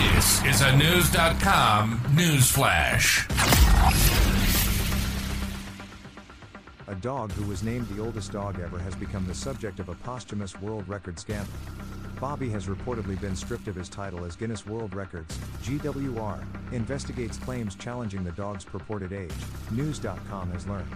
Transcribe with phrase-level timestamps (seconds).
[0.00, 3.28] This is a News.com news flash.
[6.88, 9.94] A dog who was named the oldest dog ever has become the subject of a
[9.96, 11.52] posthumous world record scandal.
[12.16, 17.74] Bobi has reportedly been stripped of his title as Guinness World Records, GWR, investigates claims
[17.74, 19.30] challenging the dog's purported age,
[19.70, 20.90] News.com has learned.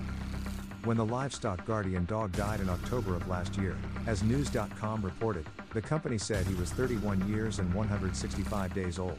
[0.84, 3.74] When the livestock guardian dog died in October of last year,
[4.06, 9.16] as News.com reported, the company said he was 31 years and 165 days old.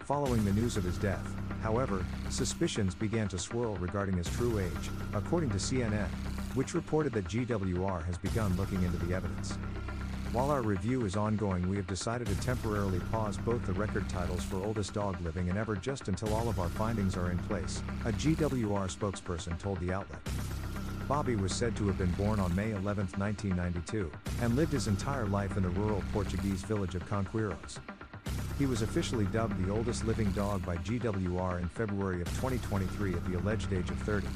[0.00, 1.26] Following the news of his death,
[1.62, 6.08] however, suspicions began to swirl regarding his true age, according to CNN,
[6.52, 9.56] which reported that GWR has begun looking into the evidence.
[10.32, 14.42] While our review is ongoing, we have decided to temporarily pause both the record titles
[14.42, 17.82] for oldest dog living and ever just until all of our findings are in place,
[18.04, 20.20] a GWR spokesperson told the outlet.
[21.08, 24.10] Bobi was said to have been born on May 11, 1992,
[24.42, 27.78] and lived his entire life in the rural Portuguese village of Conqueiros.
[28.58, 33.24] He was officially dubbed the oldest living dog by GWR in February of 2023 at
[33.24, 34.26] the alleged age of 30.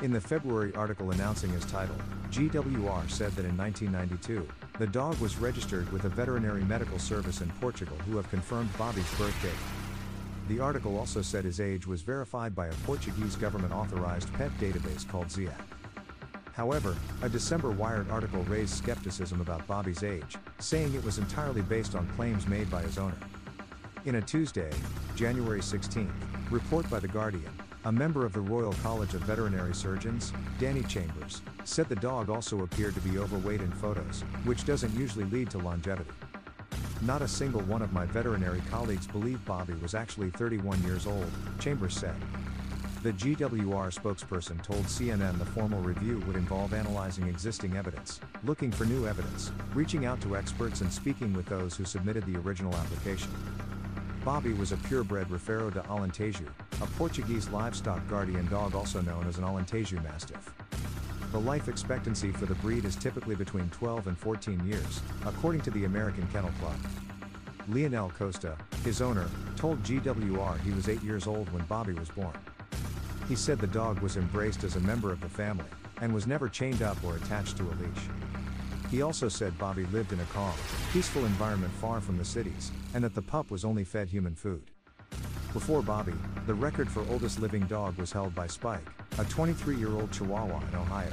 [0.00, 1.96] In the February article announcing his title,
[2.30, 7.50] GWR said that in 1992, the dog was registered with a veterinary medical service in
[7.60, 9.52] Portugal who have confirmed Bobi's birth date.
[10.48, 15.06] The article also said his age was verified by a Portuguese government authorized pet database
[15.06, 15.52] called ZIAP.
[16.52, 21.94] However, a December Wired article raised skepticism about Bobi's age, saying it was entirely based
[21.94, 23.16] on claims made by his owner.
[24.04, 24.70] In a Tuesday,
[25.16, 26.12] January 16,
[26.50, 27.52] report by The Guardian,
[27.84, 32.62] a member of the Royal College of Veterinary Surgeons, Danny Chambers, said the dog also
[32.62, 36.10] appeared to be overweight in photos, which doesn't usually lead to longevity.
[37.00, 41.26] Not a single one of my veterinary colleagues believed Bobi was actually 31 years old,
[41.58, 42.14] Chambers said.
[43.02, 48.84] The GWR spokesperson told CNN the formal review would involve analyzing existing evidence, looking for
[48.84, 53.32] new evidence, reaching out to experts, and speaking with those who submitted the original application.
[54.24, 56.46] Bobi was a purebred Rafeiro de Alentejo,
[56.80, 60.54] a Portuguese livestock guardian dog also known as an Alentejo Mastiff.
[61.32, 65.72] The life expectancy for the breed is typically between 12 and 14 years, according to
[65.72, 66.76] the American Kennel Club.
[67.68, 69.26] Leonel Costa, his owner,
[69.56, 72.38] told GWR he was 8 years old when Bobi was born.
[73.28, 75.64] He said the dog was embraced as a member of the family,
[76.00, 78.08] and was never chained up or attached to a leash.
[78.90, 80.54] He also said Bobi lived in a calm,
[80.92, 84.70] peaceful environment far from the cities, and that the pup was only fed human food.
[85.52, 86.16] Before Bobi,
[86.46, 88.88] the record for oldest living dog was held by Spike,
[89.18, 91.12] a 23 year old Chihuahua in Ohio.